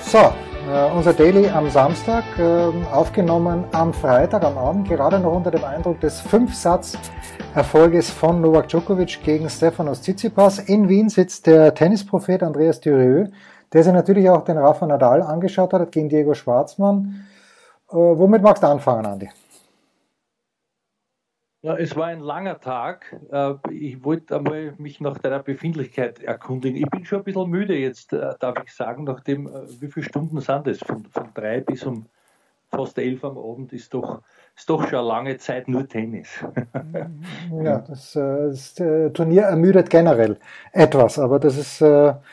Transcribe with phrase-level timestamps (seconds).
[0.00, 5.50] So, äh, unser Daily am Samstag, äh, aufgenommen am Freitag am Abend, gerade noch unter
[5.50, 10.58] dem Eindruck des Fünfsatz-Erfolges von Novak Djokovic gegen Stefanos Tsitsipas.
[10.58, 13.26] In Wien sitzt der Tennisprophet Andreas Dürieu,
[13.72, 17.26] der sich natürlich auch den Rafa Nadal angeschaut hat gegen Diego Schwarzmann.
[17.90, 19.28] Äh, womit magst du anfangen, Andi?
[21.62, 23.16] Ja, es war ein langer Tag.
[23.32, 26.80] Äh, ich wollte einmal mich nach deiner Befindlichkeit erkundigen.
[26.80, 30.06] Ich bin schon ein bisschen müde jetzt, äh, darf ich sagen, nachdem, äh, wie viele
[30.06, 30.78] Stunden sind es?
[30.78, 32.06] Von, von drei bis um
[32.70, 34.22] fast elf am Abend ist doch,
[34.54, 36.28] ist doch schon eine lange Zeit nur Tennis.
[37.62, 40.38] ja, das, das Turnier ermüdet generell
[40.72, 42.28] etwas, aber das ist, da,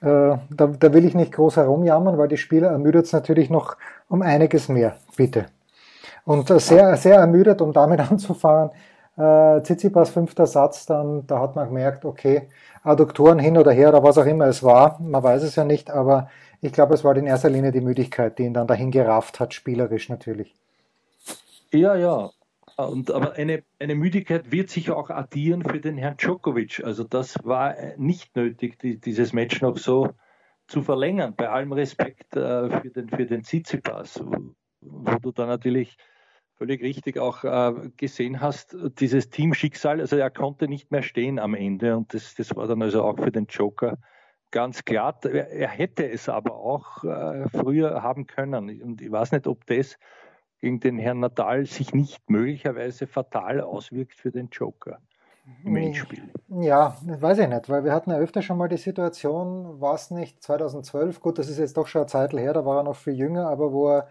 [0.00, 4.68] da will ich nicht groß herumjammern, weil die Spieler ermüdet es natürlich noch um einiges
[4.68, 4.98] mehr.
[5.16, 5.46] Bitte.
[6.28, 8.70] Und sehr, sehr ermüdet, um damit anzufangen.
[9.16, 12.50] Äh, Tsitsipas fünfter Satz, dann, da hat man gemerkt, okay,
[12.82, 15.90] Adduktoren hin oder her oder was auch immer es war, man weiß es ja nicht,
[15.90, 16.28] aber
[16.60, 19.54] ich glaube, es war in erster Linie die Müdigkeit, die ihn dann dahin gerafft hat,
[19.54, 20.54] spielerisch natürlich.
[21.72, 22.28] Ja, ja.
[22.76, 26.84] Und, aber eine, eine Müdigkeit wird sich auch addieren für den Herrn Djokovic.
[26.84, 30.10] Also das war nicht nötig, die, dieses Match noch so
[30.66, 34.22] zu verlängern, bei allem Respekt äh, für den, für den Tsitsipas,
[34.82, 35.96] wo du da natürlich
[36.58, 41.54] völlig richtig auch äh, gesehen hast, dieses Teamschicksal, also er konnte nicht mehr stehen am
[41.54, 43.96] Ende und das, das war dann also auch für den Joker
[44.50, 45.18] ganz klar.
[45.24, 49.66] Er, er hätte es aber auch äh, früher haben können und ich weiß nicht, ob
[49.66, 49.98] das
[50.60, 54.98] gegen den Herrn Natal sich nicht möglicherweise fatal auswirkt für den Joker
[55.64, 56.30] im Endspiel.
[56.48, 60.10] Ja, weiß ich nicht, weil wir hatten ja öfter schon mal die Situation, war es
[60.10, 62.96] nicht 2012, gut, das ist jetzt doch schon eine Zeit her, da war er noch
[62.96, 64.08] viel jünger, aber wo er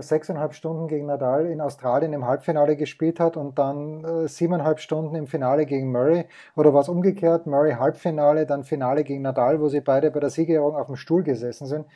[0.00, 5.14] sechseinhalb Stunden gegen Nadal in Australien im Halbfinale gespielt hat und dann äh, siebeneinhalb Stunden
[5.14, 6.26] im Finale gegen Murray.
[6.56, 7.46] Oder war es umgekehrt?
[7.46, 11.22] Murray Halbfinale, dann Finale gegen Nadal, wo sie beide bei der Siegerehrung auf dem Stuhl
[11.22, 11.86] gesessen sind.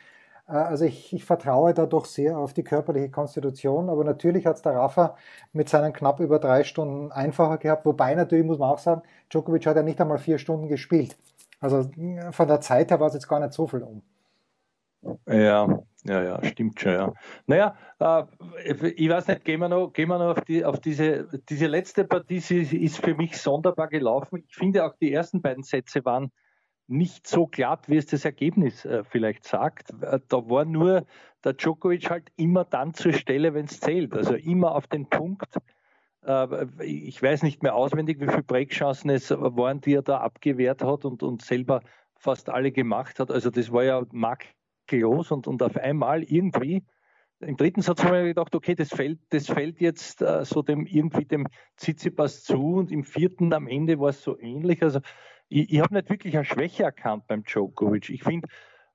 [0.47, 4.57] Äh, also ich, ich, vertraue da doch sehr auf die körperliche Konstitution, aber natürlich hat
[4.57, 5.15] es der Rafa
[5.53, 9.65] mit seinen knapp über drei Stunden einfacher gehabt, wobei natürlich muss man auch sagen, Djokovic
[9.65, 11.17] hat ja nicht einmal vier Stunden gespielt.
[11.59, 11.89] Also
[12.31, 14.01] von der Zeit her war es jetzt gar nicht so viel um.
[15.27, 17.13] Ja, ja, ja, stimmt schon, ja.
[17.47, 18.23] Naja, äh,
[18.89, 22.05] ich weiß nicht, gehen wir noch, gehen wir noch auf, die, auf diese, diese letzte
[22.05, 24.43] Partie, sie ist für mich sonderbar gelaufen.
[24.47, 26.31] Ich finde auch die ersten beiden Sätze waren
[26.87, 29.91] nicht so glatt, wie es das Ergebnis äh, vielleicht sagt.
[30.01, 31.05] Äh, da war nur
[31.43, 34.13] der Djokovic halt immer dann zur Stelle, wenn es zählt.
[34.13, 35.57] Also immer auf den Punkt.
[36.25, 40.83] Äh, ich weiß nicht mehr auswendig, wie viele Breakchancen es waren, die er da abgewehrt
[40.83, 41.81] hat und, und selber
[42.15, 43.31] fast alle gemacht hat.
[43.31, 44.45] Also das war ja Mark
[44.99, 46.83] los und, und auf einmal irgendwie
[47.41, 50.85] im dritten Satz haben wir gedacht, okay, das fällt, das fällt jetzt äh, so dem
[50.85, 51.47] irgendwie dem
[51.77, 54.83] Tsitsipas zu und im vierten am Ende war es so ähnlich.
[54.83, 54.99] Also
[55.49, 58.09] ich, ich habe nicht wirklich eine Schwäche erkannt beim Djokovic.
[58.09, 58.47] Ich finde,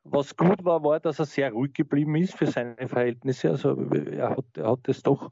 [0.04, 3.50] was gut war, war, dass er sehr ruhig geblieben ist für seine Verhältnisse.
[3.50, 5.30] Also er hat, er hat das doch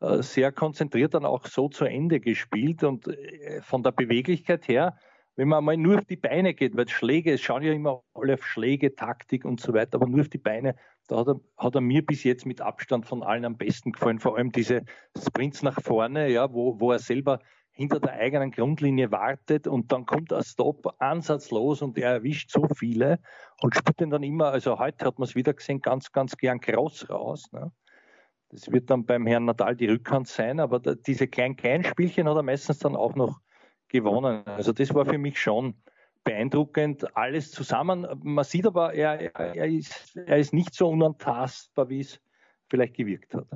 [0.00, 4.96] äh, sehr konzentriert dann auch so zu Ende gespielt und äh, von der Beweglichkeit her
[5.36, 8.34] wenn man mal nur auf die Beine geht, weil Schläge, es schauen ja immer alle
[8.34, 10.74] auf Schläge, Taktik und so weiter, aber nur auf die Beine,
[11.08, 14.18] da hat er, hat er mir bis jetzt mit Abstand von allen am besten gefallen.
[14.18, 14.82] Vor allem diese
[15.16, 17.40] Sprints nach vorne, ja, wo, wo er selber
[17.72, 22.68] hinter der eigenen Grundlinie wartet und dann kommt ein Stop ansatzlos und er erwischt so
[22.76, 23.18] viele
[23.62, 26.60] und spielt den dann immer, also heute hat man es wieder gesehen, ganz, ganz gern
[26.60, 27.50] kross raus.
[27.52, 27.72] Ne?
[28.50, 32.28] Das wird dann beim Herrn Natal die Rückhand sein, aber da, diese kleinen, kleinen Spielchen
[32.28, 33.40] hat er meistens dann auch noch
[33.92, 34.42] gewonnen.
[34.46, 35.74] Also das war für mich schon
[36.24, 38.06] beeindruckend, alles zusammen.
[38.22, 42.20] Man sieht aber, er, er, ist, er ist nicht so unantastbar, wie es
[42.68, 43.46] vielleicht gewirkt hat.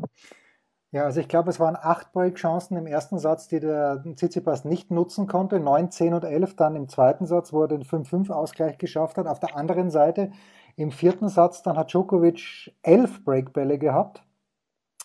[0.93, 4.91] Ja, also ich glaube, es waren acht Breakchancen im ersten Satz, die der Tsitsipas nicht
[4.91, 5.61] nutzen konnte.
[5.61, 9.27] 9, 10 und 11 dann im zweiten Satz, wo er den 5-5-Ausgleich geschafft hat.
[9.27, 10.31] Auf der anderen Seite
[10.77, 14.23] im vierten Satz, dann hat Djokovic elf Breakbälle gehabt.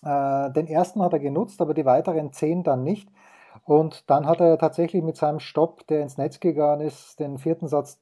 [0.04, 3.10] Äh, den ersten hat er genutzt, aber die weiteren zehn dann nicht.
[3.64, 7.68] Und dann hat er tatsächlich mit seinem Stopp, der ins Netz gegangen ist, den vierten
[7.68, 8.00] Satz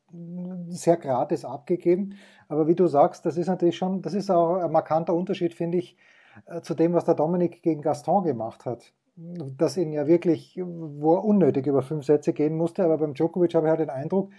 [0.67, 2.15] sehr gratis abgegeben.
[2.47, 5.77] Aber wie du sagst, das ist natürlich schon, das ist auch ein markanter Unterschied, finde
[5.77, 5.97] ich,
[6.45, 8.94] äh, zu dem, was der Dominik gegen Gaston gemacht hat.
[9.15, 12.85] Das ihn ja wirklich, wo er unnötig über fünf Sätze gehen musste.
[12.85, 14.29] Aber beim Djokovic habe ich halt den Eindruck,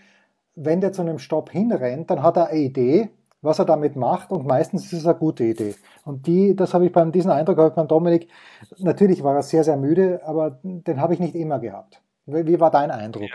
[0.54, 3.10] wenn der zu einem Stopp hinrennt, dann hat er eine Idee,
[3.42, 5.74] was er damit macht und meistens ist es eine gute Idee.
[6.04, 8.28] Und die, das habe ich beim, diesen Eindruck habe ich beim Dominik,
[8.78, 12.02] natürlich war er sehr, sehr müde, aber den habe ich nicht immer gehabt.
[12.26, 13.30] Wie, war dein Eindruck?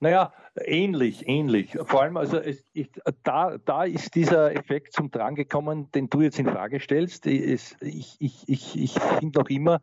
[0.00, 1.76] Naja, ähnlich, ähnlich.
[1.84, 2.88] Vor allem, also es, ich,
[3.24, 7.26] da, da ist dieser Effekt zum Drang gekommen, den du jetzt in Frage stellst.
[7.26, 9.80] Es, ich ich, ich, ich finde noch immer,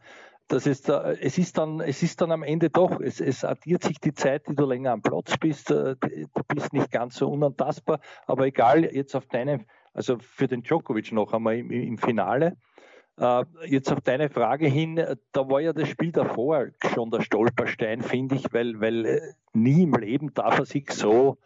[0.48, 3.84] dass es, da, es, ist dann, es ist dann am Ende doch, es, es addiert
[3.84, 7.30] sich die Zeit, die du länger am Platz bist, äh, du bist nicht ganz so
[7.30, 12.58] unantastbar, aber egal, jetzt auf deine, also für den Djokovic noch einmal im, im Finale,
[13.18, 14.98] Uh, jetzt auf deine Frage hin,
[15.32, 19.22] da war ja das Spiel davor schon der Stolperstein, finde ich, weil, weil äh,
[19.54, 21.38] nie im Leben darf er sich so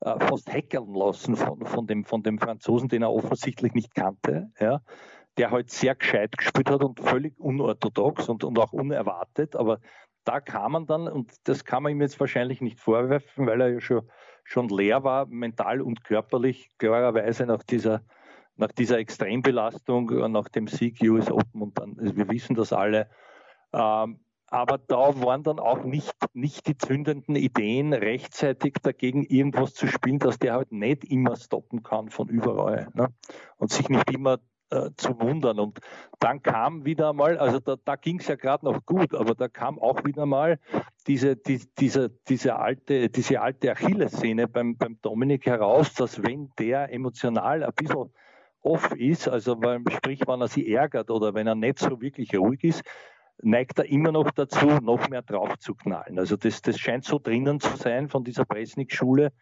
[0.00, 4.80] fast hackeln lassen von, von, dem, von dem Franzosen, den er offensichtlich nicht kannte, ja,
[5.38, 9.80] der halt sehr gescheit gespielt hat und völlig unorthodox und, und auch unerwartet, aber
[10.24, 13.68] da kam man dann, und das kann man ihm jetzt wahrscheinlich nicht vorwerfen, weil er
[13.74, 14.08] ja schon,
[14.44, 18.02] schon leer war, mental und körperlich, klarerweise nach dieser
[18.56, 23.08] nach dieser Extrembelastung, nach dem Sieg US Open und dann, also wir wissen das alle.
[23.72, 29.88] Ähm, aber da waren dann auch nicht, nicht die zündenden Ideen, rechtzeitig dagegen irgendwas zu
[29.88, 33.08] spielen, dass der halt nicht immer stoppen kann von überall ne?
[33.56, 34.38] und sich nicht immer
[34.70, 35.58] äh, zu wundern.
[35.58, 35.78] Und
[36.18, 39.48] dann kam wieder mal, also da, da ging es ja gerade noch gut, aber da
[39.48, 40.58] kam auch wieder mal
[41.06, 46.92] diese, die, diese, diese alte, diese alte Achillessehne beim, beim Dominik heraus, dass wenn der
[46.92, 48.12] emotional ein bisschen
[48.60, 52.36] off ist, also weil, sprich, wenn er sich ärgert oder wenn er nicht so wirklich
[52.36, 52.82] ruhig ist,
[53.42, 56.18] neigt er immer noch dazu, noch mehr drauf zu knallen.
[56.18, 59.32] Also das, das scheint so drinnen zu sein von dieser Presnik-Schule.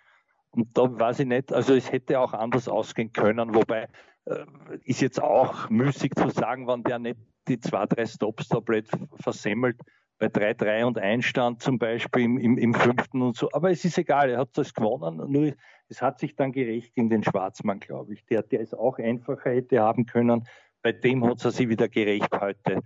[0.55, 3.89] Und da weiß ich nicht, also es hätte auch anders ausgehen können, wobei
[4.27, 4.45] äh,
[4.85, 7.19] ist jetzt auch müßig zu sagen, wenn der nicht
[7.49, 8.89] die zwei, drei Stops da blöd
[9.21, 9.81] versemmelt,
[10.19, 13.49] bei 3-3 und Einstand zum Beispiel im, im, im, fünften und so.
[13.53, 15.21] Aber es ist egal, er hat das gewonnen.
[15.31, 15.53] Nur
[15.89, 18.25] es hat sich dann gerecht in den Schwarzmann, glaube ich.
[18.27, 20.47] Der, der es auch einfacher hätte haben können.
[20.83, 22.83] Bei dem hat er sich wieder gerecht heute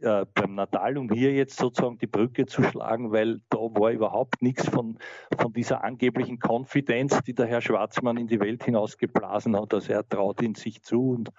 [0.00, 4.42] äh, beim Natal, um hier jetzt sozusagen die Brücke zu schlagen, weil da war überhaupt
[4.42, 4.98] nichts von,
[5.36, 9.74] von dieser angeblichen Konfidenz, die der Herr Schwarzmann in die Welt hinausgeblasen hat.
[9.74, 11.30] Also er traut ihn sich zu und,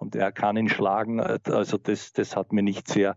[0.00, 1.20] und er kann ihn schlagen.
[1.20, 3.14] Also das, das hat mir nicht sehr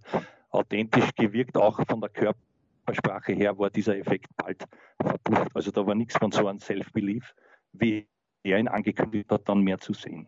[0.52, 4.66] authentisch gewirkt, auch von der Körpersprache her war dieser Effekt bald
[5.02, 5.56] verpufft.
[5.56, 7.34] Also da war nichts von so einem Self-Belief,
[7.74, 8.08] wie
[8.44, 10.28] er ihn angekündigt hat, dann mehr zu sehen.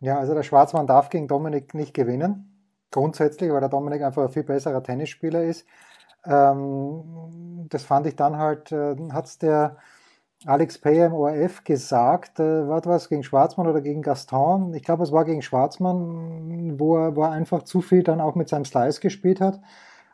[0.00, 2.57] Ja, also der Schwarzmann darf gegen Dominik nicht gewinnen.
[2.90, 5.66] Grundsätzlich, weil der Dominik einfach ein viel besserer Tennisspieler ist.
[6.24, 9.76] Ähm, das fand ich dann halt, äh, hat es der
[10.46, 14.72] Alex Payer im ORF gesagt, äh, war das gegen Schwarzmann oder gegen Gaston?
[14.74, 18.36] Ich glaube, es war gegen Schwarzmann, wo er, wo er einfach zu viel dann auch
[18.36, 19.60] mit seinem Slice gespielt hat.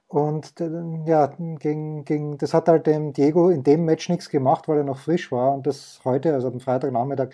[0.09, 0.71] Und äh,
[1.07, 1.27] ja,
[1.59, 4.99] gegen, gegen, das hat halt dem Diego in dem Match nichts gemacht, weil er noch
[4.99, 5.55] frisch war.
[5.55, 7.31] Und das heute, also am Freitagnachmittag,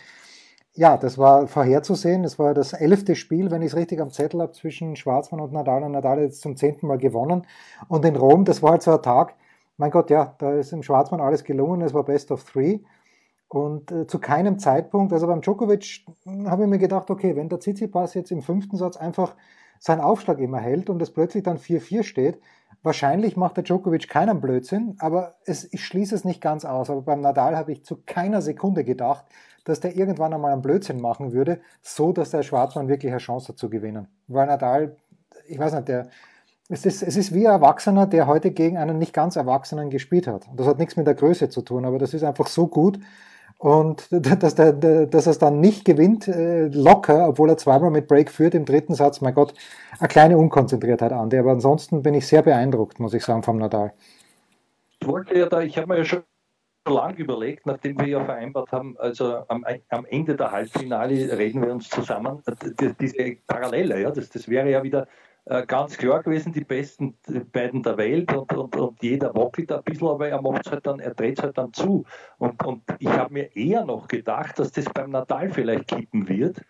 [0.81, 2.23] ja, das war vorherzusehen.
[2.23, 5.53] Das war das elfte Spiel, wenn ich es richtig am Zettel habe, zwischen Schwarzmann und
[5.53, 5.82] Nadal.
[5.82, 7.47] Und Nadal hat jetzt zum zehnten Mal gewonnen.
[7.88, 9.35] Und in Rom, das war halt so ein Tag,
[9.77, 12.79] mein Gott, ja, da ist im Schwarzmann alles gelungen, es war Best of Three.
[13.49, 16.06] Und äh, zu keinem Zeitpunkt, also beim Djokovic
[16.47, 19.37] habe ich mir gedacht, okay, wenn der Tsitsipas jetzt im fünften Satz einfach
[19.79, 22.41] seinen Aufschlag immer hält und es plötzlich dann 4-4 steht,
[22.82, 26.91] wahrscheinlich macht der Djokovic keinen Blödsinn, aber es, ich schließe es nicht ganz aus.
[26.91, 29.25] Aber beim Nadal habe ich zu keiner Sekunde gedacht,
[29.65, 33.49] dass der irgendwann einmal einen Blödsinn machen würde, so dass der Schwarzmann wirklich eine Chance
[33.49, 34.09] hat zu gewinnen.
[34.29, 34.97] Weil Nadal,
[35.47, 36.09] ich weiß nicht, der,
[36.69, 40.27] es ist, es ist wie ein Erwachsener, der heute gegen einen nicht ganz Erwachsenen gespielt
[40.27, 40.49] hat.
[40.56, 42.99] Das hat nichts mit der Größe zu tun, aber das ist einfach so gut.
[43.60, 48.08] Und dass, der, dass er es dann nicht gewinnt, äh, locker, obwohl er zweimal mit
[48.08, 49.52] Break führt im dritten Satz, mein Gott,
[49.98, 51.31] eine kleine Unkonzentriertheit an.
[51.34, 53.93] Aber ansonsten bin ich sehr beeindruckt, muss ich sagen, vom Nadal.
[54.98, 56.22] Ich wollte ja da, ich habe mir ja schon
[56.88, 61.70] lange überlegt, nachdem wir ja vereinbart haben, also am, am Ende der Halbfinale reden wir
[61.70, 62.43] uns zusammen,
[62.98, 65.06] diese Parallele, ja, das, das wäre ja wieder
[65.67, 67.17] ganz klar gewesen, die besten
[67.53, 71.01] beiden der Welt und, und, und jeder wackelt ein bisschen, aber er macht halt dann,
[71.01, 72.05] er dreht es halt dann zu.
[72.39, 76.63] Und, und ich habe mir eher noch gedacht, dass das beim Natal vielleicht kippen wird.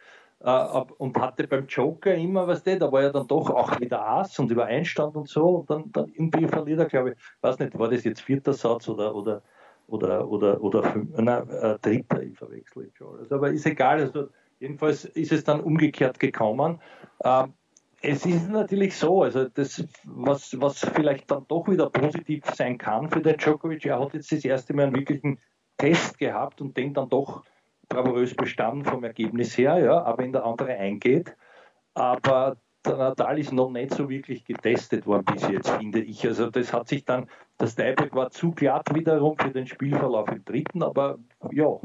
[0.43, 4.01] Uh, und hatte beim Joker immer, was der, da war ja dann doch auch wieder
[4.09, 7.59] Ass und über Einstand und so und dann, dann irgendwie verliert er, glaube ich, weiß
[7.59, 9.43] nicht, war das jetzt vierter Satz oder, oder,
[9.87, 13.19] oder, oder, oder fünf, nein, äh, dritter, ich verwechsel schon.
[13.19, 14.29] Also, aber ist egal, also
[14.61, 16.81] jedenfalls ist es dann umgekehrt gekommen.
[17.23, 17.49] Uh,
[18.03, 23.11] es ist natürlich so, also das, was, was vielleicht dann doch wieder positiv sein kann
[23.11, 25.39] für den Djokovic, er hat jetzt das erste Mal einen wirklichen
[25.77, 27.45] Test gehabt und den dann doch
[27.89, 31.37] bravourös bestanden vom Ergebnis her, ja, aber in der andere eingeht.
[31.95, 36.27] Aber der Nadal ist noch nicht so wirklich getestet worden bis jetzt, finde ich.
[36.27, 37.29] Also das hat sich dann,
[37.59, 41.19] das Tiebreak war zu glatt wiederum für den Spielverlauf im dritten, aber
[41.51, 41.79] ja,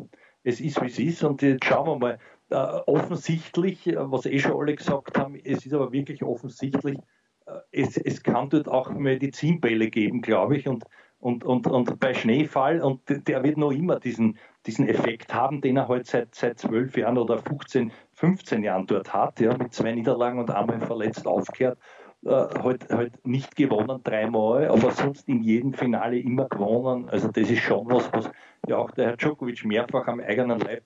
[0.46, 1.24] es ist wie es ist.
[1.24, 2.20] Und jetzt schauen wir mal.
[2.52, 7.00] Äh, offensichtlich, äh, was eh schon alle gesagt haben, es ist aber wirklich offensichtlich,
[7.48, 10.84] äh, es, es kann dort auch Medizinbälle geben, glaube ich, und,
[11.18, 14.38] und, und, und bei Schneefall und der wird noch immer diesen,
[14.68, 19.12] diesen Effekt haben, den er halt seit, seit 12 Jahren oder 15, 15 Jahren dort
[19.12, 21.80] hat, ja, mit zwei Niederlagen und einmal verletzt aufgehört.
[22.26, 22.30] Äh,
[22.64, 27.08] halt, halt nicht gewonnen dreimal, aber sonst in jedem Finale immer gewonnen.
[27.08, 28.32] Also das ist schon was, was
[28.68, 30.84] ja auch der Herr Djokovic mehrfach am eigenen Leib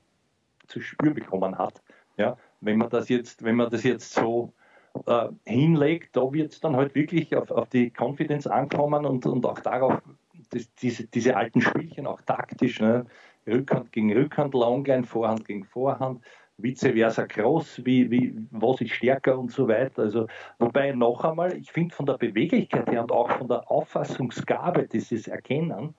[0.68, 1.82] zu spüren bekommen hat.
[2.18, 4.52] Ja, wenn man das jetzt, wenn man das jetzt so
[5.06, 9.46] äh, hinlegt, da wird es dann halt wirklich auf, auf die Confidence ankommen und, und
[9.46, 10.02] auch darauf,
[10.50, 13.06] das, diese, diese alten Spielchen, auch taktisch, ne?
[13.48, 16.22] Rückhand gegen Rückhand, Longline, Vorhand gegen Vorhand,
[16.62, 20.04] vice versa Cross, wie, wie, was ist stärker und so weiter.
[20.04, 20.28] Also,
[20.60, 25.28] wobei noch einmal, ich finde von der Beweglichkeit her und auch von der Auffassungsgabe dieses
[25.28, 25.96] Erkennen,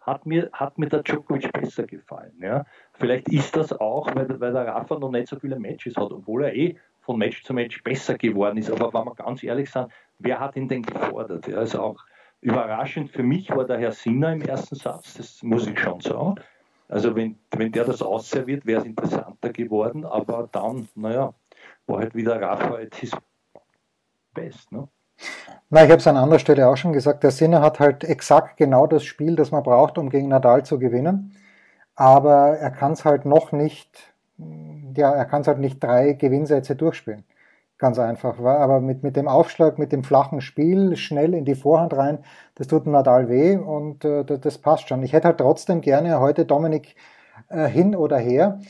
[0.00, 2.32] hat mir, hat mir der Djokovic besser gefallen.
[2.40, 2.64] Ja.
[2.94, 6.44] Vielleicht ist das auch, weil, weil der Rafa noch nicht so viele Matches hat, obwohl
[6.44, 8.70] er eh von Match zu Match besser geworden ist.
[8.70, 9.88] Aber wenn wir ganz ehrlich sind,
[10.18, 11.46] wer hat ihn denn gefordert?
[11.46, 12.04] Ja, also auch
[12.40, 16.36] überraschend für mich war der Herr Sinner im ersten Satz, das muss ich schon sagen.
[16.90, 21.32] Also wenn, wenn der das ausserviert, wäre es interessanter geworden, aber dann, naja,
[21.86, 23.12] war halt wieder Rafa at his
[24.34, 24.72] best.
[24.72, 24.88] Ne?
[25.68, 28.56] Na, ich habe es an anderer Stelle auch schon gesagt, der Sinner hat halt exakt
[28.56, 31.36] genau das Spiel, das man braucht, um gegen Nadal zu gewinnen.
[31.94, 34.12] Aber er kann es halt noch nicht,
[34.96, 37.24] ja, er kann es halt nicht drei Gewinnsätze durchspielen.
[37.80, 38.38] Ganz einfach.
[38.38, 42.18] Aber mit, mit dem Aufschlag, mit dem flachen Spiel, schnell in die Vorhand rein,
[42.56, 45.02] das tut Nadal weh und äh, das, das, passt schon.
[45.02, 46.94] Ich hätte halt trotzdem gerne heute Dominik
[47.48, 48.60] äh, hin oder her.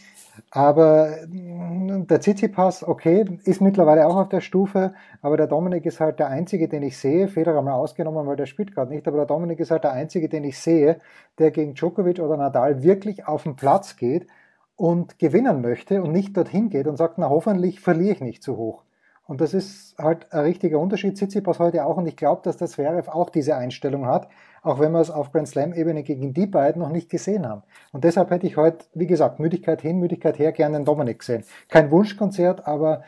[0.52, 5.98] Aber mm, der Tsitsipas, okay, ist mittlerweile auch auf der Stufe, aber der Dominik ist
[5.98, 9.16] halt der Einzige, den ich sehe, Federer mal ausgenommen, weil der spielt gerade nicht, aber
[9.16, 11.00] der Dominik ist halt der Einzige, den ich sehe,
[11.40, 14.28] der gegen Djokovic oder Nadal wirklich auf den Platz geht
[14.76, 18.56] und gewinnen möchte und nicht dorthin geht und sagt, na hoffentlich verliere ich nicht zu
[18.56, 18.84] hoch.
[19.30, 21.16] Und das ist halt ein richtiger Unterschied.
[21.16, 24.28] Tsitsipas heute auch und ich glaube, dass das Zverev auch diese Einstellung hat
[24.62, 27.62] auch wenn wir es auf Grand Slam-Ebene gegen die beiden noch nicht gesehen haben.
[27.92, 31.44] Und deshalb hätte ich heute, wie gesagt, Müdigkeit hin, Müdigkeit her, gerne den Dominik gesehen.
[31.68, 33.02] Kein Wunschkonzert, aber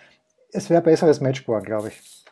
[0.52, 2.25] es wäre besseres Matchball, glaube ich.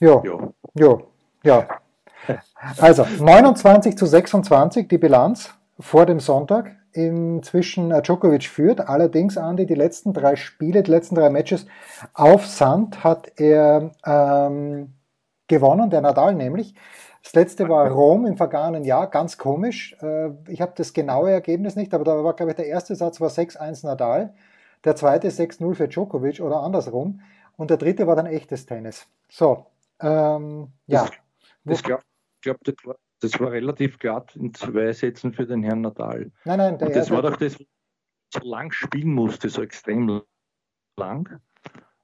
[0.00, 1.08] Jo, jo,
[1.42, 1.68] ja.
[2.78, 6.76] Also 29 zu 26 die Bilanz vor dem Sonntag.
[6.94, 11.66] Inzwischen äh, Djokovic führt, allerdings Andi, die letzten drei Spiele, die letzten drei Matches
[12.12, 14.94] auf Sand hat er ähm,
[15.48, 16.74] gewonnen, der Nadal nämlich.
[17.24, 19.96] Das letzte war Rom im vergangenen Jahr, ganz komisch.
[20.00, 23.20] Äh, ich habe das genaue Ergebnis nicht, aber da war, glaube ich, der erste Satz
[23.20, 24.32] war 6-1 Nadal,
[24.84, 27.20] der zweite 6-0 für Djokovic oder andersrum
[27.56, 29.06] und der dritte war dann echtes Tennis.
[29.28, 29.66] So,
[30.00, 31.08] ähm, ja.
[31.64, 32.02] Das glaube
[32.40, 36.30] glaub, das, war, das war relativ glatt in zwei Sätzen für den Herrn Nadal.
[36.44, 37.56] Nein, nein, der und das war doch das,
[38.32, 40.22] so lang spielen musste, so extrem
[40.96, 41.40] lang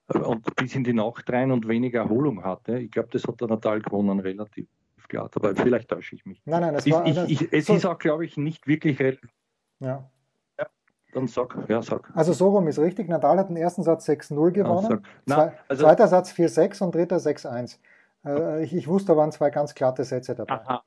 [0.08, 2.78] und bis in die Nacht rein und wenig Erholung hatte.
[2.78, 4.68] Ich glaube, das hat der Natal gewonnen, relativ
[5.08, 6.40] glatt, aber vielleicht täusche ich mich.
[6.44, 10.08] Nein, nein, das war, ich, ich, es so ist auch, glaube ich, nicht wirklich ja.
[10.58, 10.66] ja.
[11.12, 12.10] Dann sag, ja, sag.
[12.14, 13.08] Also so rum ist richtig.
[13.08, 17.16] Nadal hat den ersten Satz 6-0 gewonnen, ja, Na, also, zweiter Satz 4-6 und dritter
[17.16, 17.78] 6-1.
[18.24, 20.60] Äh, ich, ich, wusste, da waren zwei ganz glatte Sätze dabei.
[20.66, 20.82] Aha.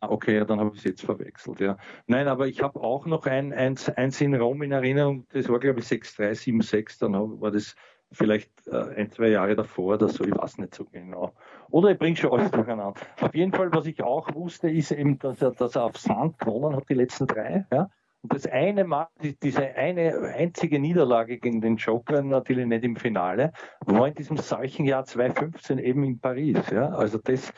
[0.00, 1.76] Ah, okay, dann habe ich es jetzt verwechselt, ja.
[2.06, 5.58] Nein, aber ich habe auch noch ein, eins, eins in Rom in Erinnerung, das war
[5.58, 7.74] glaube ich 6-3, 7-6, dann war das
[8.12, 11.32] vielleicht äh, ein, zwei Jahre davor oder so, ich weiß nicht so genau.
[11.70, 12.94] Oder ich bringe schon alles durcheinander.
[13.20, 16.38] Auf jeden Fall, was ich auch wusste, ist eben, dass er, dass er auf Sand
[16.38, 17.66] gewonnen hat, die letzten drei.
[17.72, 17.90] Ja?
[18.22, 19.08] Und das eine Mal,
[19.42, 23.52] diese eine einzige Niederlage gegen den Joker, natürlich nicht im Finale,
[23.84, 26.58] war in diesem solchen Jahr 2015 eben in Paris.
[26.70, 26.90] Ja?
[26.90, 27.52] Also das,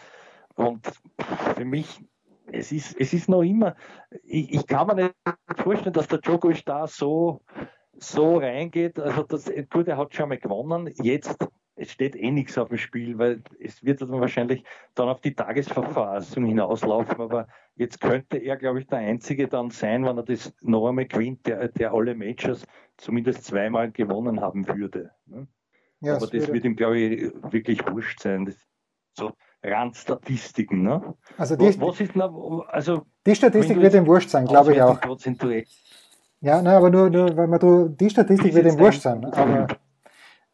[0.57, 0.87] und
[1.57, 2.02] für mich,
[2.52, 3.76] es ist, es ist noch immer,
[4.25, 5.14] ich, ich kann mir nicht
[5.57, 7.43] vorstellen, dass der Djokovic da so
[8.00, 11.37] so reingeht, also das, gut, er hat schon mal gewonnen, jetzt
[11.78, 14.64] es steht eh nichts auf dem Spiel, weil es wird dann wahrscheinlich
[14.95, 20.05] dann auf die Tagesverfassung hinauslaufen, aber jetzt könnte er, glaube ich, der Einzige dann sein,
[20.05, 25.12] wenn er das noch einmal gewinnt, der, der alle Majors zumindest zweimal gewonnen haben würde.
[25.26, 25.47] Ne?
[26.00, 28.45] Ja, aber das, das wird ihm, glaube ich, wirklich wurscht sein.
[28.45, 28.57] Das,
[29.17, 30.83] so Randstatistiken.
[30.83, 31.15] Ne?
[31.37, 32.17] Also die, was, ist
[32.69, 34.99] also, die Statistik wird ihm wurscht sein, glaube ich auch.
[36.41, 39.25] Ja, nein, aber nur, nur weil man du, die Statistik wird ihm wurscht sein.
[39.25, 39.67] Aber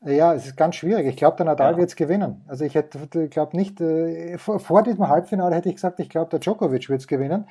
[0.07, 1.07] ja, es ist ganz schwierig.
[1.07, 1.79] Ich glaube, der Nadal ja.
[1.79, 2.45] wird es gewinnen.
[2.47, 6.31] Also ich hätte, glaube nicht, äh, vor, vor, diesem Halbfinale hätte ich gesagt, ich glaube,
[6.31, 7.47] der Djokovic wird es gewinnen.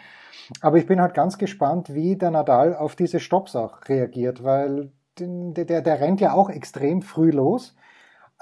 [0.62, 4.92] Aber ich bin halt ganz gespannt, wie der Nadal auf diese Stops auch reagiert, weil
[5.20, 7.76] der, der, der rennt ja auch extrem früh los.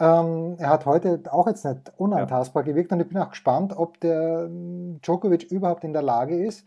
[0.02, 2.72] Ähm, er hat heute auch jetzt nicht unantastbar ja.
[2.72, 6.66] gewirkt und ich bin auch gespannt, ob der Djokovic überhaupt in der Lage ist,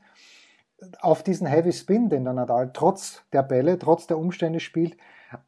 [1.00, 4.96] auf diesen Heavy Spin, den der Nadal trotz der Bälle, trotz der Umstände spielt,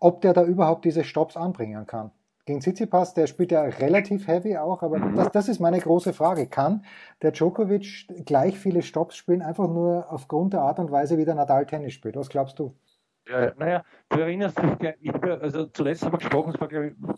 [0.01, 2.11] ob der da überhaupt diese Stops anbringen kann.
[2.45, 5.15] gegen Tsitsipas, der spielt ja relativ heavy auch, aber mhm.
[5.15, 6.49] das, das ist meine große Frage.
[6.49, 6.85] Kann
[7.23, 11.37] der Djokovic gleich viele Stops spielen, einfach nur aufgrund der Art und Weise, wie der
[11.37, 12.17] Nadal Tennis spielt?
[12.17, 12.75] Was glaubst du?
[13.29, 16.55] Ja, naja, du erinnerst dich, also zuletzt haben wir gesprochen,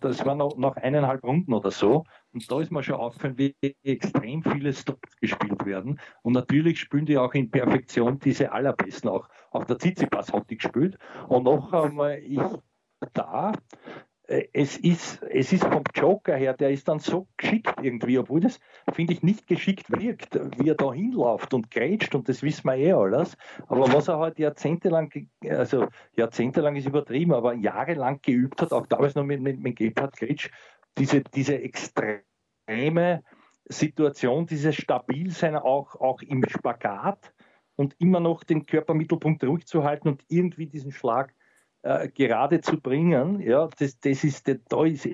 [0.01, 2.05] das war, noch, noch eineinhalb Runden oder so.
[2.33, 6.01] Und da ist mir schon aufgefallen, wie extrem viele Stops gespielt werden.
[6.23, 9.11] Und natürlich spielen die auch in Perfektion diese allerbesten.
[9.11, 10.97] Auch, auch der Tsitsipas hat die gespielt.
[11.29, 12.41] Und noch einmal, ich
[13.13, 13.53] da,
[14.29, 18.61] es ist, es ist vom Joker her, der ist dann so geschickt irgendwie, obwohl das,
[18.93, 22.77] finde ich, nicht geschickt wirkt, wie er da hinläuft und grätscht und das wissen wir
[22.77, 23.39] eh alles.
[23.69, 25.11] Aber was er halt jahrzehntelang,
[25.49, 30.15] also jahrzehntelang ist übertrieben, aber jahrelang geübt hat, auch damals noch mit, mit, mit Gebhard
[30.19, 30.51] Gretsch,
[30.99, 33.23] diese, diese extreme
[33.65, 37.33] Situation, dieses Stabilsein auch, auch im Spagat
[37.77, 41.35] und immer noch den Körpermittelpunkt ruhig zu halten und irgendwie diesen Schlag
[41.83, 45.09] äh, gerade zu bringen, ja, das, das ist, da ist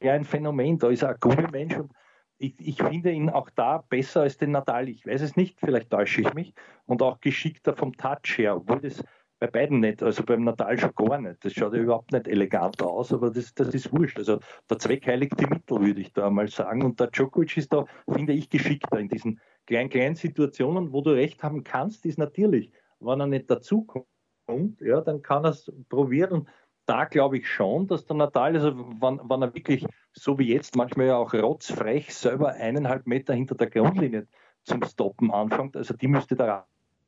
[0.00, 1.92] er ein Phänomen, da ist er ein Gummimensch und
[2.38, 4.88] ich, ich, finde ihn auch da besser als den Nadal.
[4.88, 6.52] Ich weiß es nicht, vielleicht täusche ich mich.
[6.84, 9.02] Und auch geschickter vom Touch her, obwohl das
[9.38, 11.44] bei beiden nicht, also beim Nadal schon gar nicht.
[11.44, 14.18] Das schaut ja überhaupt nicht elegant aus, aber das, das ist wurscht.
[14.18, 16.82] Also der Zweck heiligt die Mittel, würde ich da mal sagen.
[16.82, 21.10] Und der Djokovic ist da, finde ich, geschickter in diesen kleinen, kleinen Situationen, wo du
[21.10, 24.06] recht haben kannst, ist natürlich, wenn er nicht dazukommt,
[24.46, 26.32] kommt, ja, dann kann er es probieren.
[26.32, 26.48] Und
[26.86, 30.76] da glaube ich schon, dass der Natal, also wenn, wenn er wirklich, so wie jetzt,
[30.76, 34.26] manchmal ja auch rotzfrech selber eineinhalb Meter hinter der Grundlinie
[34.64, 36.66] zum Stoppen anfängt, also die müsste da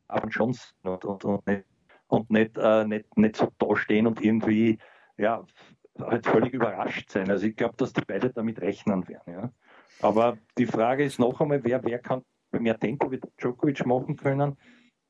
[0.08, 1.64] aber schon und, und, und nicht,
[2.08, 4.78] und nicht, äh, nicht, nicht so da stehen und irgendwie
[5.18, 5.44] ja,
[6.00, 7.30] halt völlig überrascht sein.
[7.30, 9.32] Also ich glaube, dass die beide damit rechnen werden.
[9.32, 9.50] Ja.
[10.00, 14.56] Aber die Frage ist noch einmal, wer, wer kann mehr Tempo wie Djokovic machen können,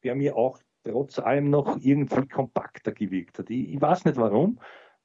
[0.02, 3.50] wer mir auch trotz allem noch irgendwie kompakter gewirkt hat.
[3.50, 4.58] Ich, ich weiß nicht warum.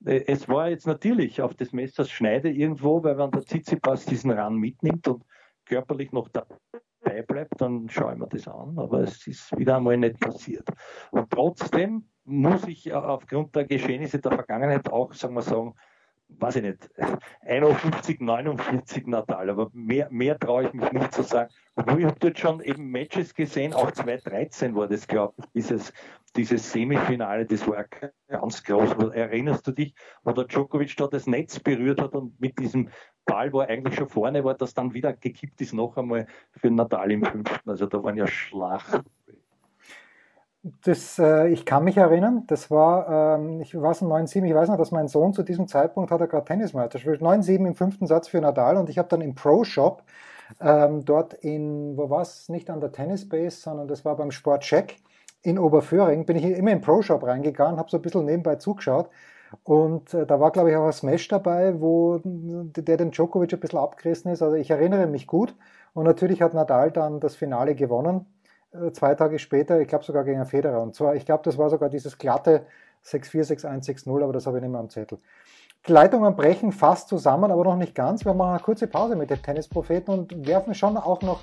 [0.05, 4.31] Äh, es war jetzt natürlich auf des Messers Schneide irgendwo, weil wenn der Tsitsipas diesen
[4.31, 5.23] Ran mitnimmt und
[5.65, 8.77] körperlich noch dabei bleibt, dann schaue ich mir das an.
[8.77, 10.67] Aber es ist wieder einmal nicht passiert.
[11.11, 15.73] Und trotzdem muss ich aufgrund der Geschehnisse der Vergangenheit auch, sagen wir sagen,
[16.39, 16.89] weiß ich nicht,
[17.41, 21.53] 51, 49 Natal, aber mehr, mehr traue ich mich nicht zu sagen.
[21.75, 25.93] Obwohl ich habe dort schon eben Matches gesehen, auch 2013 war das, glaube ich, dieses,
[26.35, 27.85] dieses Semifinale, das war
[28.27, 28.95] ganz groß.
[29.13, 32.89] Erinnerst du dich, wo der Djokovic da das Netz berührt hat und mit diesem
[33.25, 36.71] Ball, wo er eigentlich schon vorne war, das dann wieder gekippt ist, noch einmal für
[36.71, 37.69] Natal im fünften.
[37.69, 39.03] Also da waren ja Schlachten.
[40.63, 44.77] Das, äh, ich kann mich erinnern, das war, ähm, ich weiß 9-7, ich weiß noch,
[44.77, 48.27] dass mein Sohn zu diesem Zeitpunkt hat er gerade Tennismeister gespielt, 9-7 im fünften Satz
[48.27, 50.03] für Nadal und ich habe dann im Pro-Shop
[50.59, 54.97] ähm, dort in, wo war es, nicht an der Tennisbase, sondern das war beim Sportcheck
[55.41, 59.09] in Oberföhring, bin ich immer im Pro-Shop reingegangen, habe so ein bisschen nebenbei zugeschaut
[59.63, 63.59] und äh, da war, glaube ich, auch ein Smash dabei, wo der den Djokovic ein
[63.59, 65.55] bisschen abgerissen ist, also ich erinnere mich gut
[65.95, 68.27] und natürlich hat Nadal dann das Finale gewonnen
[68.93, 70.81] zwei Tage später, ich glaube sogar gegen Federer.
[70.81, 72.65] Und zwar, ich glaube, das war sogar dieses glatte
[73.05, 75.19] 6-4-6-1-6-0, aber das habe ich nicht mehr am Zettel.
[75.87, 78.23] Die Leitungen brechen fast zusammen, aber noch nicht ganz.
[78.23, 81.39] Wir machen eine kurze Pause mit den Tennispropheten und werfen schon auch noch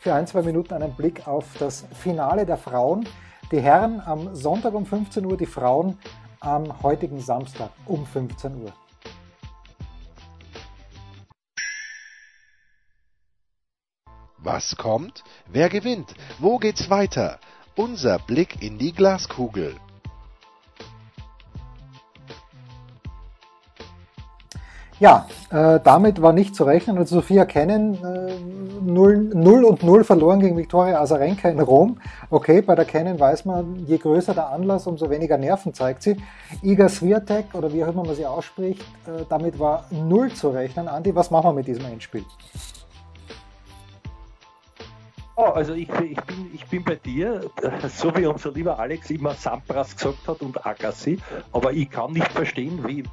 [0.00, 3.06] für ein, zwei Minuten einen Blick auf das Finale der Frauen.
[3.50, 5.98] Die Herren am Sonntag um 15 Uhr, die Frauen
[6.38, 8.72] am heutigen Samstag um 15 Uhr.
[14.42, 15.22] Was kommt?
[15.52, 16.14] Wer gewinnt?
[16.38, 17.38] Wo geht's weiter?
[17.76, 19.74] Unser Blick in die Glaskugel.
[24.98, 26.96] Ja, äh, damit war nicht zu rechnen.
[26.96, 28.34] Also Sophia Kennen äh,
[28.82, 31.98] 0, 0 und 0 verloren gegen Viktoria Azarenka in Rom.
[32.30, 36.16] Okay, bei der Kennen weiß man, je größer der Anlass, umso weniger Nerven zeigt sie.
[36.62, 40.88] Iga Swiatek, oder wie auch immer man sie ausspricht, äh, damit war 0 zu rechnen.
[40.88, 42.24] Andi, was machen wir mit diesem Endspiel?
[45.36, 47.50] Also ich, ich, bin, ich bin bei dir,
[47.88, 51.18] so wie unser lieber Alex immer Sampras gesagt hat und Agassi,
[51.52, 53.04] aber ich kann nicht verstehen, wie,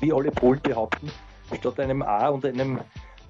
[0.00, 1.10] wie alle Polen behaupten,
[1.56, 2.80] statt einem A und einem,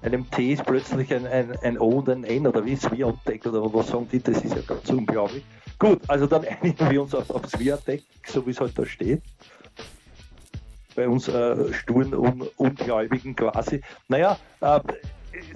[0.01, 3.73] einem T ist plötzlich ein, ein, ein O und ein N oder wie Sviatek oder
[3.73, 5.43] was sagen die, das ist ja ganz unglaublich.
[5.79, 9.23] Gut, also dann einigen wir uns auf, auf Sviatek, so wie es halt da steht.
[10.95, 13.81] Bei uns äh, sturen Un Ungläubigen quasi.
[14.09, 14.79] Naja, äh,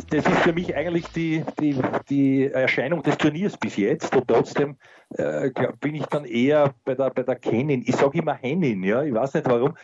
[0.10, 4.78] das ist für mich eigentlich die, die, die Erscheinung des Turniers bis jetzt und trotzdem
[5.10, 7.84] äh, bin ich dann eher bei der, bei der Kenin.
[7.86, 9.76] Ich sage immer Henin, ja, ich weiß nicht warum.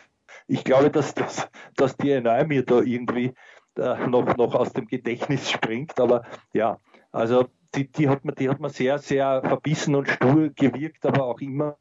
[0.46, 3.34] Ich glaube, dass, dass, dass die NA mir da irgendwie
[3.76, 6.78] äh, noch, noch aus dem Gedächtnis springt, aber ja,
[7.12, 11.24] also die, die, hat man, die hat man sehr, sehr verbissen und stur gewirkt, aber
[11.24, 11.76] auch immer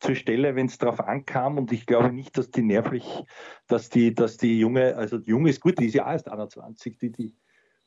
[0.00, 1.58] zur Stelle, wenn es darauf ankam.
[1.58, 3.24] Und ich glaube nicht, dass die nervlich,
[3.68, 6.98] dass die, dass die junge, also die junge ist gut, die ist ja erst 21,
[6.98, 7.36] die, die,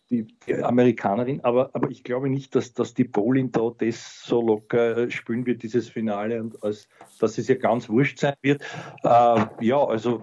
[0.09, 4.41] die, die Amerikanerin, aber, aber ich glaube nicht, dass, dass die Bowling da das so
[4.41, 6.87] locker spielen wird, dieses Finale, und als,
[7.19, 8.61] dass es ja ganz wurscht sein wird.
[9.03, 10.21] Äh, ja, also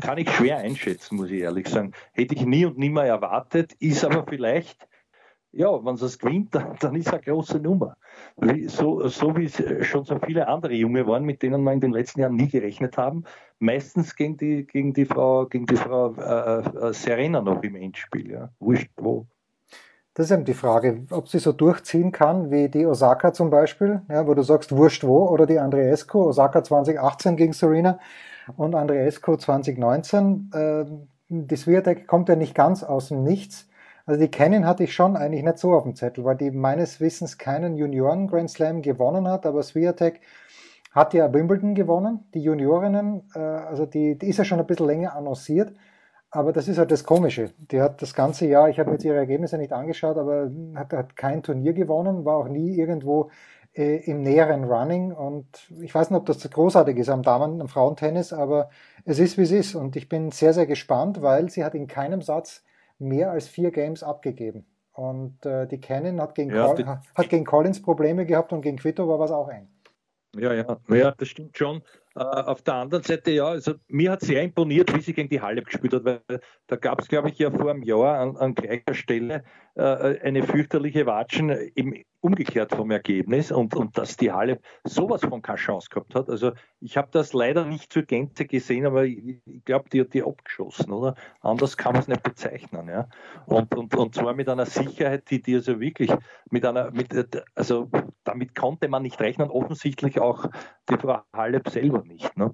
[0.00, 1.92] kann ich schwer einschätzen, muss ich ehrlich sagen.
[2.12, 4.88] Hätte ich nie und nimmer erwartet, ist aber vielleicht
[5.52, 7.96] ja, wenn sie es gewinnt, dann, dann ist es eine große Nummer.
[8.36, 11.80] Wie, so, so wie es schon so viele andere Junge waren, mit denen wir in
[11.80, 13.24] den letzten Jahren nie gerechnet haben.
[13.58, 18.30] Meistens gegen die, gegen die Frau, gegen die Frau äh, äh, Serena noch im Endspiel.
[18.30, 18.50] Ja.
[18.60, 19.26] Wurscht wo.
[20.14, 24.02] Das ist eben die Frage, ob sie so durchziehen kann wie die Osaka zum Beispiel,
[24.08, 27.98] ja, wo du sagst, wurscht wo, oder die Andreescu, Osaka 2018 gegen Serena
[28.56, 30.50] und Andreescu 2019.
[30.52, 30.84] Äh,
[31.28, 33.69] die Swiatek kommt ja nicht ganz aus dem Nichts
[34.06, 37.00] also die Canyon hatte ich schon eigentlich nicht so auf dem Zettel, weil die meines
[37.00, 40.20] Wissens keinen Junioren Grand Slam gewonnen hat, aber Swiatek
[40.92, 44.86] hat ja Wimbledon gewonnen, die Juniorinnen, äh, also die, die ist ja schon ein bisschen
[44.86, 45.72] länger annonciert,
[46.30, 47.52] aber das ist halt das Komische.
[47.58, 51.16] Die hat das ganze Jahr, ich habe jetzt ihre Ergebnisse nicht angeschaut, aber hat, hat
[51.16, 53.30] kein Turnier gewonnen, war auch nie irgendwo
[53.72, 55.46] äh, im näheren Running und
[55.80, 58.70] ich weiß nicht, ob das großartig ist am Damen- und Frauentennis, aber
[59.04, 61.86] es ist, wie es ist und ich bin sehr, sehr gespannt, weil sie hat in
[61.86, 62.64] keinem Satz
[63.00, 64.66] mehr als vier Games abgegeben.
[64.92, 68.76] Und äh, die Canon hat gegen, ja, Col hat gegen Collins Probleme gehabt und gegen
[68.76, 69.68] Quito war was auch eng.
[70.36, 71.82] Ja, ja, ja, das stimmt schon.
[72.20, 75.40] Äh, auf der anderen Seite, ja, also mir hat sehr imponiert, wie sie gegen die
[75.40, 76.20] Halle gespielt hat, weil
[76.66, 79.42] da gab es, glaube ich, ja vor einem Jahr an, an gleicher Stelle
[79.74, 85.42] äh, eine fürchterliche Watschen im umgekehrt vom Ergebnis und, und dass die Halle sowas von
[85.42, 86.28] keine Chance gehabt hat.
[86.28, 90.12] Also ich habe das leider nicht zur Gänze gesehen, aber ich, ich glaube, die hat
[90.12, 91.14] die abgeschossen, oder?
[91.40, 93.08] Anders kann man es nicht bezeichnen, ja.
[93.46, 96.12] Und, und, und zwar mit einer Sicherheit, die, die also wirklich
[96.50, 97.14] mit einer, mit,
[97.54, 97.88] also
[98.24, 100.46] damit konnte man nicht rechnen, offensichtlich auch
[100.90, 102.52] die Frau Halep selber nicht, ne?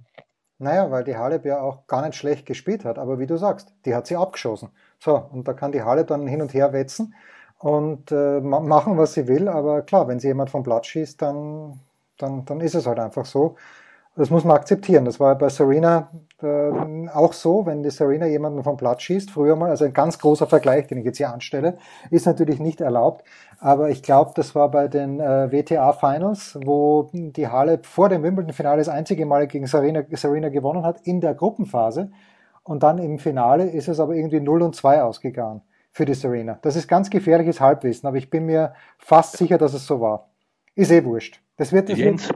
[0.59, 3.75] Naja, weil die Halep ja auch gar nicht schlecht gespielt hat, aber wie du sagst,
[3.85, 4.71] die hat sie abgeschossen.
[4.99, 7.14] So, und da kann die Halep dann hin und her wetzen
[7.59, 9.49] und äh, machen, was sie will.
[9.49, 11.81] Aber klar, wenn sie jemand vom Platz schießt, dann,
[12.16, 13.57] dann, dann ist es halt einfach so.
[14.17, 15.05] Das muss man akzeptieren.
[15.05, 16.11] Das war bei Serena
[16.43, 20.19] äh, auch so, wenn die Serena jemanden vom Platz schießt, früher mal, also ein ganz
[20.19, 21.77] großer Vergleich, den ich jetzt hier anstelle,
[22.11, 23.25] ist natürlich nicht erlaubt.
[23.59, 28.23] Aber ich glaube, das war bei den äh, WTA Finals, wo die Halle vor dem
[28.23, 32.11] Wimbledon-Finale das einzige Mal gegen Serena, Serena gewonnen hat in der Gruppenphase.
[32.63, 35.61] Und dann im Finale ist es aber irgendwie 0 und 2 ausgegangen
[35.93, 36.59] für die Serena.
[36.63, 40.31] Das ist ganz gefährliches Halbwissen, aber ich bin mir fast sicher, dass es so war.
[40.75, 41.41] Ist eh wurscht.
[41.57, 42.29] Das wird, das Jens,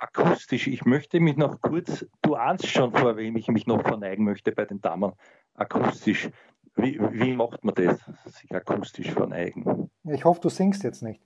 [0.00, 0.66] akustisch?
[0.66, 4.52] Ich möchte mich noch kurz, du ahnst schon, vor wem ich mich noch verneigen möchte
[4.52, 5.12] bei den Damen
[5.54, 6.30] akustisch.
[6.76, 9.90] Wie, wie macht man das, sich akustisch verneigen?
[10.04, 11.20] Ich hoffe, du singst jetzt nicht.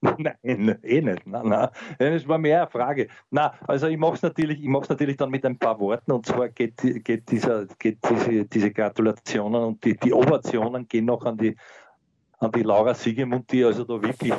[0.00, 1.26] Nein, eh nicht.
[1.26, 1.68] Nein, nein.
[1.98, 3.08] Das war mehr eine Frage.
[3.30, 6.76] Na, also ich mache es natürlich, natürlich dann mit ein paar Worten und zwar geht,
[7.04, 11.56] geht, dieser, geht diese, diese Gratulationen und die, die Ovationen gehen noch an die,
[12.38, 14.34] an die Laura Siegemund, die also da wirklich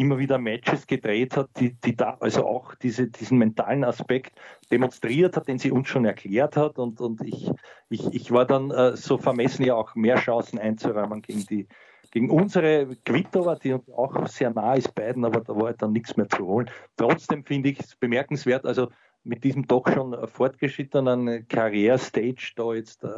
[0.00, 4.32] immer wieder Matches gedreht hat, die, die da also auch diese, diesen mentalen Aspekt
[4.72, 6.78] demonstriert hat, den sie uns schon erklärt hat.
[6.78, 7.50] Und, und ich,
[7.90, 11.68] ich, ich war dann äh, so vermessen, ja auch mehr Chancen einzuräumen gegen die,
[12.10, 16.16] gegen unsere Quito die auch sehr nah ist beiden, aber da war halt dann nichts
[16.16, 16.70] mehr zu holen.
[16.96, 18.88] Trotzdem finde ich es bemerkenswert, also
[19.22, 23.08] mit diesem doch schon fortgeschrittenen Karrierestage da jetzt äh,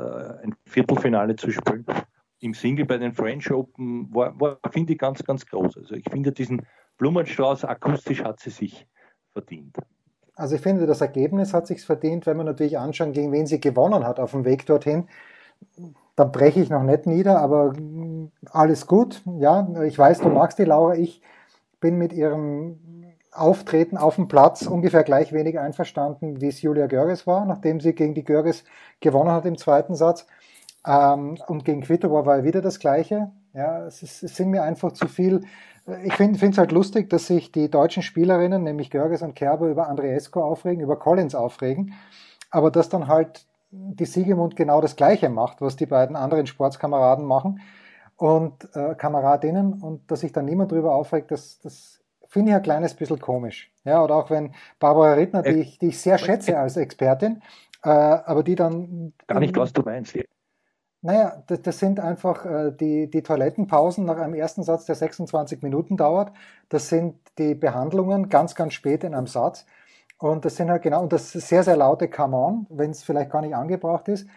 [0.43, 1.87] ein Viertelfinale zu spielen
[2.43, 5.79] im Single bei den French Open war, war finde ich ganz, ganz groß.
[5.79, 6.63] Also ich finde diesen
[6.99, 8.87] Blumenstrauß akustisch hat sie sich
[9.33, 9.77] verdient.
[10.35, 13.61] Also ich finde, das Ergebnis hat sich verdient, wenn man natürlich anschauen, gegen wen sie
[13.61, 15.07] gewonnen hat auf dem Weg dorthin
[16.17, 17.73] da breche ich noch nicht nieder, aber
[18.51, 19.23] alles gut.
[19.39, 20.95] Ja, ich weiß, du magst die Laura.
[20.95, 21.23] Ich
[21.81, 22.79] bin mit ihrem
[23.33, 27.95] Auftreten auf dem Platz ungefähr gleich wenig einverstanden, wie es Julia Görges war, nachdem sie
[27.95, 28.65] gegen die Görges
[29.01, 30.27] gewonnen hat im zweiten Satz.
[30.87, 33.31] Ähm, und gegen Kvitova war wieder das Gleiche.
[33.55, 35.43] Ja, es, ist, es sind mir einfach zu viel.
[36.05, 39.89] Ich finde es halt lustig, dass sich die deutschen Spielerinnen, nämlich Görges und Kerber, über
[39.89, 41.95] Andreesco aufregen, über Collins aufregen,
[42.51, 47.25] aber dass dann halt die Siegemund genau das Gleiche macht, was die beiden anderen Sportskameraden
[47.25, 47.61] machen
[48.17, 52.63] und äh, Kameradinnen und dass sich dann niemand darüber aufregt, das, das finde ich ein
[52.63, 53.73] kleines bisschen komisch.
[53.85, 57.43] Ja, oder auch wenn Barbara Rittner, die ich, die ich sehr schätze als Expertin,
[57.83, 59.13] äh, aber die dann.
[59.27, 60.17] Gar nicht, was du meinst.
[61.03, 65.61] Naja, das, das sind einfach äh, die, die Toilettenpausen nach einem ersten Satz, der 26
[65.63, 66.33] Minuten dauert.
[66.69, 69.67] Das sind die Behandlungen ganz, ganz spät in einem Satz.
[70.19, 73.31] Und das sind halt genau, und das sehr, sehr laute Come on, wenn es vielleicht
[73.33, 74.29] gar nicht angebracht ist.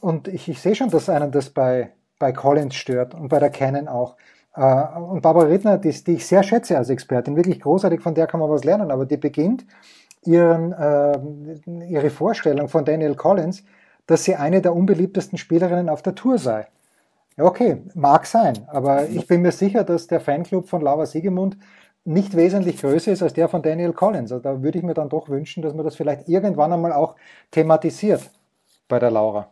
[0.00, 3.48] Und ich, ich sehe schon, dass einen das bei, bei Collins stört und bei der
[3.48, 4.16] Canon auch.
[4.54, 8.26] Äh, und Barbara Rittner, die, die ich sehr schätze als Expertin, wirklich großartig, von der
[8.26, 9.64] kann man was lernen, aber die beginnt
[10.22, 11.18] ihren, äh,
[11.88, 13.64] ihre Vorstellung von Daniel Collins,
[14.10, 16.66] dass sie eine der unbeliebtesten Spielerinnen auf der Tour sei.
[17.36, 21.56] Ja, okay, mag sein, aber ich bin mir sicher, dass der Fanclub von Laura Siegemund
[22.04, 24.32] nicht wesentlich größer ist als der von Daniel Collins.
[24.32, 27.14] Also da würde ich mir dann doch wünschen, dass man das vielleicht irgendwann einmal auch
[27.52, 28.28] thematisiert
[28.88, 29.48] bei der Laura.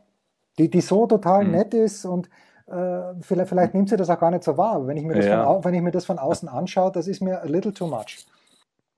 [0.59, 1.53] Die, die so total mhm.
[1.53, 2.29] nett ist und
[2.67, 4.85] äh, vielleicht, vielleicht nimmt sie das auch gar nicht so wahr.
[4.89, 5.45] Wenn ich mir das, ja.
[5.45, 8.27] von, wenn ich mir das von außen anschaue, das ist mir a little too much.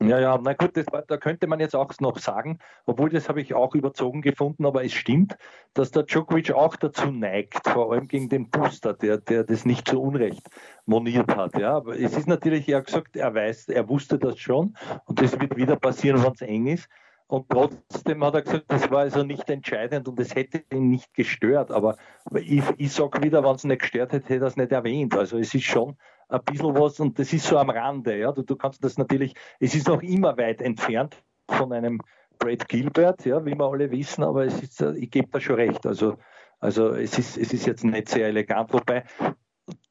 [0.02, 3.42] Ja, ja, na gut, das, da könnte man jetzt auch noch sagen, obwohl das habe
[3.42, 5.36] ich auch überzogen gefunden, aber es stimmt,
[5.74, 9.86] dass der Djokovic auch dazu neigt, vor allem gegen den Booster, der, der das nicht
[9.86, 10.48] zu Unrecht
[10.86, 11.58] moniert hat.
[11.58, 15.20] Ja, aber es ist natürlich, er hat gesagt, er weiß, er wusste das schon und
[15.20, 16.88] das wird wieder passieren, wenn es eng ist.
[17.30, 21.14] Und trotzdem hat er gesagt, das war also nicht entscheidend und es hätte ihn nicht
[21.14, 21.70] gestört.
[21.70, 21.96] Aber
[22.34, 25.16] ich, ich sage wieder, wenn es nicht gestört hätte, hätte er es nicht erwähnt.
[25.16, 25.96] Also es ist schon
[26.28, 28.18] ein bisschen was und das ist so am Rande.
[28.18, 28.32] Ja?
[28.32, 32.00] Du, du kannst das natürlich, es ist noch immer weit entfernt von einem
[32.40, 35.86] Brad Gilbert, ja, wie wir alle wissen, aber es ist, ich gebe da schon recht.
[35.86, 36.16] Also,
[36.58, 39.04] also es, ist, es ist jetzt nicht sehr elegant, wobei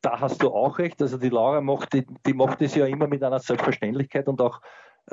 [0.01, 1.01] da hast du auch recht.
[1.01, 4.59] Also die Laura macht, die, die macht es ja immer mit einer Selbstverständlichkeit und auch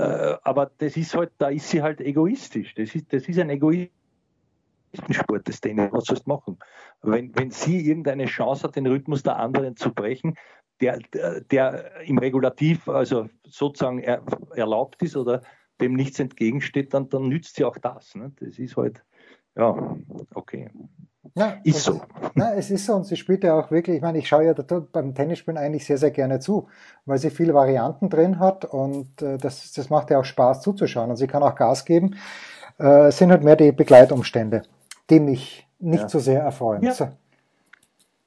[0.03, 2.75] aber das ist halt, da ist sie halt egoistisch.
[2.75, 5.93] Das ist, das ist ein Egoistensport, das Tennis.
[5.93, 6.59] Was sollst du machen?
[7.03, 10.37] Wenn, wenn sie irgendeine Chance hat, den Rhythmus der anderen zu brechen,
[10.81, 10.99] der,
[11.51, 14.23] der, im Regulativ, also sozusagen er,
[14.55, 15.43] erlaubt ist oder
[15.81, 18.15] dem nichts entgegensteht, dann, dann nützt sie auch das.
[18.15, 18.33] Ne?
[18.41, 19.03] Das ist halt,
[19.57, 19.97] ja,
[20.35, 20.71] okay.
[21.35, 22.01] Ja, ist so.
[22.35, 24.55] Na, es ist so und sie spielt ja auch wirklich, ich meine, ich schaue ja
[24.55, 26.69] beim Tennisspielen eigentlich sehr, sehr gerne zu,
[27.05, 31.11] weil sie viele Varianten drin hat und äh, das, das macht ja auch Spaß zuzuschauen
[31.11, 32.17] und sie kann auch Gas geben.
[32.79, 34.63] Äh, es sind halt mehr die Begleitumstände,
[35.11, 36.09] die mich nicht ja.
[36.09, 36.83] so sehr erfreuen.
[36.83, 36.93] Ja.
[36.93, 37.09] So.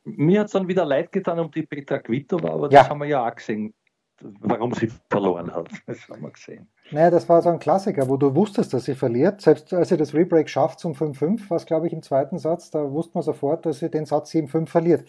[0.04, 3.08] Mir hat es dann wieder leid getan um die Petra Kvitova, aber das haben wir
[3.08, 3.74] ja auch gesehen
[4.21, 5.69] warum sie verloren hat.
[5.86, 6.67] Das haben wir gesehen.
[6.91, 9.41] Naja, das war so ein Klassiker, wo du wusstest, dass sie verliert.
[9.41, 12.91] Selbst als sie das Rebreak schafft zum 5-5, was glaube ich im zweiten Satz, da
[12.91, 15.05] wusste man sofort, dass sie den Satz 7-5 verliert.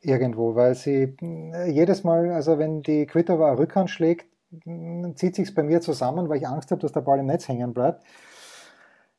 [0.00, 4.26] Irgendwo, weil sie äh, jedes Mal, also wenn die Quitova Rückhand schlägt,
[5.14, 7.74] zieht sich's bei mir zusammen, weil ich Angst habe, dass der Ball im Netz hängen
[7.74, 8.04] bleibt.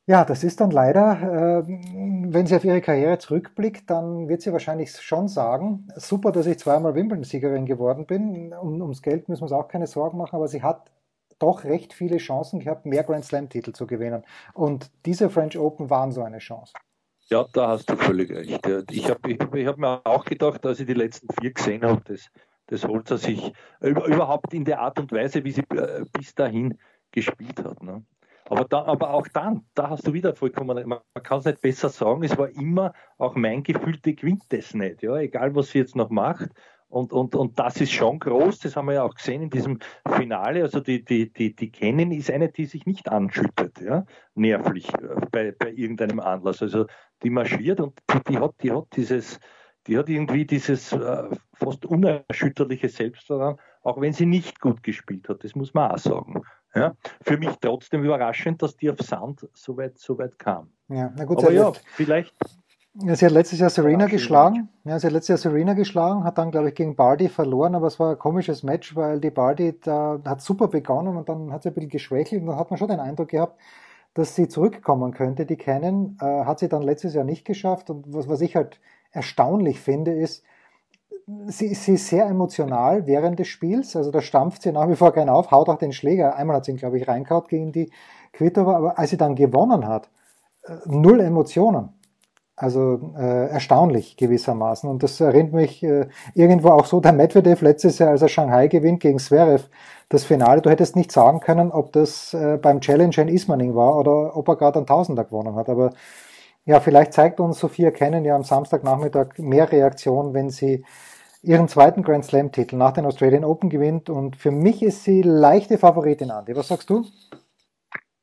[0.08, 4.52] Ja, das ist dann leider, äh, wenn sie auf ihre Karriere zurückblickt, dann wird sie
[4.52, 8.54] wahrscheinlich schon sagen, super, dass ich zweimal Wimbledon-Siegerin geworden bin.
[8.54, 10.91] Um, ums Geld müssen wir uns auch keine Sorgen machen, aber sie hat
[11.39, 14.24] doch recht viele Chancen gehabt, mehr Grand Slam-Titel zu gewinnen.
[14.54, 16.74] Und diese French Open waren so eine Chance.
[17.30, 18.68] Ja, da hast du völlig recht.
[18.91, 22.02] Ich habe ich, ich hab mir auch gedacht, als ich die letzten vier gesehen habe,
[22.06, 22.30] das,
[22.68, 26.78] das holt er sich überhaupt in der Art und Weise, wie sie äh, bis dahin
[27.12, 27.82] gespielt hat.
[27.82, 28.04] Ne?
[28.47, 31.89] Aber, da, aber auch dann, da hast du wieder vollkommen, man kann es nicht besser
[31.89, 35.79] sagen, es war immer auch mein Gefühl, die gewinnt das nicht, ja, egal was sie
[35.79, 36.49] jetzt noch macht.
[36.88, 39.79] Und, und, und das ist schon groß, das haben wir ja auch gesehen in diesem
[40.08, 40.62] Finale.
[40.62, 44.05] Also die, die, die, die Kennen ist eine, die sich nicht anschüttet, ja,
[44.36, 46.62] nervlich äh, bei, bei irgendeinem Anlass.
[46.62, 46.86] Also
[47.23, 49.39] die marschiert und die, die hat, die hat dieses,
[49.88, 55.43] die hat irgendwie dieses äh, fast unerschütterliche Selbstvertrauen, auch wenn sie nicht gut gespielt hat,
[55.43, 56.43] das muss man auch sagen.
[56.75, 60.69] Ja, für mich trotzdem überraschend, dass die auf Sand so weit, so weit kam.
[60.89, 62.35] Ja, na gut, Aber ja, vielleicht.
[63.01, 64.69] Ja, sie hat letztes Jahr Serena geschlagen.
[64.85, 67.88] Ja, sie hat letztes Jahr Serena geschlagen, hat dann, glaube ich, gegen Bardi verloren, aber
[67.88, 71.63] es war ein komisches Match, weil die Bardi da hat super begonnen und dann hat
[71.63, 73.59] sie ein bisschen geschwächelt und dann hat man schon den Eindruck gehabt,
[74.13, 75.45] dass sie zurückkommen könnte.
[75.45, 78.79] Die kennen, äh, hat sie dann letztes Jahr nicht geschafft und was, was ich halt
[79.11, 80.45] erstaunlich finde, ist,
[81.48, 83.96] sie, sie ist sehr emotional während des Spiels.
[83.96, 86.36] Also da stampft sie nach wie vor keinen auf, haut auch den Schläger.
[86.36, 87.91] Einmal hat sie ihn, glaube ich, reingehaut gegen die
[88.34, 90.10] Kvitova, aber als sie dann gewonnen hat,
[90.63, 91.89] äh, null Emotionen.
[92.58, 94.89] Also äh, erstaunlich gewissermaßen.
[94.89, 98.70] Und das erinnert mich äh, irgendwo auch so, der Medvedev letztes Jahr, als er Shanghai
[98.70, 99.68] gewinnt gegen Zverev,
[100.08, 103.98] das Finale, du hättest nicht sagen können, ob das äh, beim Challenge in Ismaning war
[103.98, 105.68] oder ob er gerade einen Tausender gewonnen hat.
[105.68, 105.89] Aber
[106.65, 110.84] ja, vielleicht zeigt uns Sophia Kennen ja am Samstagnachmittag mehr Reaktion, wenn sie
[111.43, 114.10] ihren zweiten Grand Slam-Titel nach den Australian Open gewinnt.
[114.10, 116.56] Und für mich ist sie leichte Favoritin, Andi.
[116.56, 117.06] Was sagst du?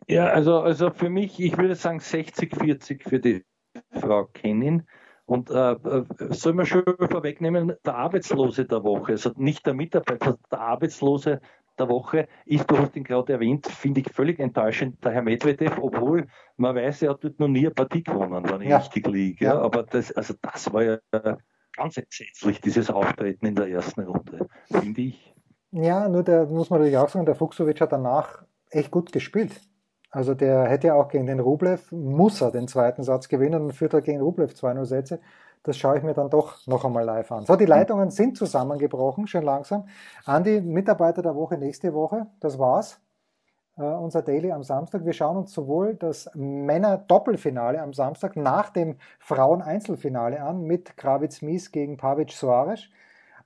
[0.09, 3.45] Ja, also, also für mich, ich würde sagen 60-40 für die
[3.93, 4.87] Frau Kenin.
[5.25, 10.37] Und äh, äh, soll man schon vorwegnehmen, der Arbeitslose der Woche, also nicht der Mitarbeiter,
[10.51, 11.41] der Arbeitslose
[11.79, 15.79] der Woche ist, du hast ihn gerade erwähnt, finde ich völlig enttäuschend, der Herr Medvedev,
[15.81, 18.79] obwohl man weiß, er hat dort noch nie eine Partie gewonnen, wenn ich ja.
[18.79, 19.47] richtig liege.
[19.47, 19.59] Ja.
[19.59, 20.99] Aber das, also das war ja
[21.77, 25.35] ganz entsetzlich, dieses Auftreten in der ersten Runde, finde ich.
[25.71, 29.61] Ja, nur der muss man natürlich auch sagen, der Fuchsovic hat danach echt gut gespielt.
[30.11, 33.73] Also der hätte ja auch gegen den Rublev, muss er den zweiten Satz gewinnen und
[33.73, 35.21] führt er gegen Rublev 2-0 Sätze.
[35.63, 37.47] Das schaue ich mir dann doch noch einmal live an.
[37.47, 39.87] So, die Leitungen sind zusammengebrochen, schon langsam.
[40.25, 43.01] Andi, Mitarbeiter der Woche nächste Woche, das war's.
[43.79, 45.07] Uh, unser Daily am Samstag.
[45.07, 51.73] Wir schauen uns sowohl das Männer-Doppelfinale am Samstag nach dem Frauen-Einzelfinale an mit Kravitz Mies
[51.73, 52.91] gegen Pavic Soares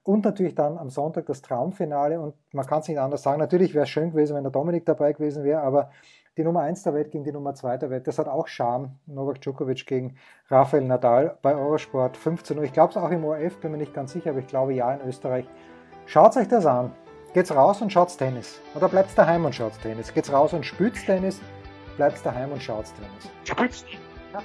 [0.03, 3.39] und natürlich dann am Sonntag das Traumfinale und man kann es nicht anders sagen.
[3.39, 5.91] Natürlich wäre es schön gewesen, wenn der Dominik dabei gewesen wäre, aber
[6.37, 8.07] die Nummer 1 der Welt gegen die Nummer 2 der Welt.
[8.07, 8.99] Das hat auch Charme.
[9.07, 10.17] Novak Djokovic gegen
[10.51, 12.65] Rafael Nadal bei Eurosport 15 Uhr.
[12.65, 14.93] Ich glaube es auch im ORF, bin mir nicht ganz sicher, aber ich glaube ja
[14.93, 15.47] in Österreich.
[16.05, 16.93] Schaut euch das an.
[17.33, 18.61] Geht's raus und schaut's Tennis.
[18.75, 20.13] Oder bleibt's daheim und schaut's Tennis.
[20.13, 21.41] Geht's raus und spült's Tennis.
[21.97, 23.31] Bleibt's daheim und schaut's Tennis.
[23.45, 23.85] Spült's?
[24.33, 24.43] Ja,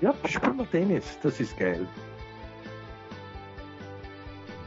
[0.00, 1.18] ja spielen wir Tennis.
[1.22, 1.86] Das ist geil.